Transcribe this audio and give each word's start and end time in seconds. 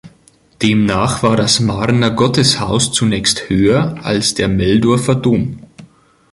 Demnach 0.63 1.21
war 1.21 1.37
das 1.37 1.59
Marner 1.59 2.09
Gotteshaus 2.09 2.91
zunächst 2.91 3.51
höher 3.51 3.99
als 4.03 4.33
der 4.33 4.47
Meldorfer 4.47 5.13
Dom. 5.13 5.59